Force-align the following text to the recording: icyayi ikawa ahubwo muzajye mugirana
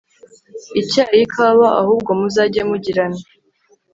icyayi 0.81 1.19
ikawa 1.25 1.67
ahubwo 1.81 2.09
muzajye 2.19 2.61
mugirana 2.69 3.19